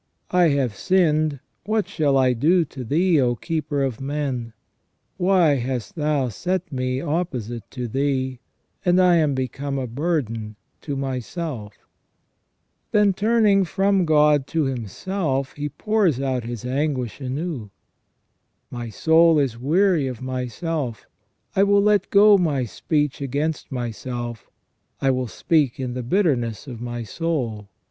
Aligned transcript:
I 0.31 0.47
have 0.47 0.73
sinned, 0.75 1.39
what 1.67 1.87
shall 1.87 2.17
I 2.17 2.33
do 2.33 2.65
to 2.65 2.83
Thee, 2.83 3.21
O 3.21 3.35
keeper 3.35 3.83
of 3.83 4.01
men? 4.01 4.53
Why 5.17 5.57
hast 5.57 5.93
Thou 5.95 6.27
set 6.29 6.71
me 6.71 6.99
opposite 6.99 7.69
to 7.69 7.87
Thee, 7.87 8.39
and 8.83 8.99
I 8.99 9.17
am 9.17 9.35
become 9.35 9.77
a 9.77 9.85
burden 9.85 10.55
to 10.81 10.95
myself" 10.95 11.77
Then, 12.89 13.13
turning 13.13 13.63
from 13.63 14.05
God 14.05 14.47
to 14.47 14.63
himself, 14.63 15.53
he 15.53 15.69
pours 15.69 16.19
out 16.19 16.45
his 16.45 16.65
anguish 16.65 17.21
anew: 17.21 17.69
"My 18.71 18.89
soul 18.89 19.37
is 19.37 19.59
weary 19.59 20.07
of 20.07 20.19
myself, 20.19 21.05
I 21.55 21.61
will 21.61 21.77
let 21.79 22.09
go 22.09 22.39
my 22.39 22.63
speech 22.63 23.21
against 23.21 23.71
myself, 23.71 24.49
I 24.99 25.11
will 25.11 25.27
speak 25.27 25.79
in 25.79 25.93
the 25.93 26.01
bitterness 26.01 26.65
of 26.65 26.81
my 26.81 27.03
soul. 27.03 27.69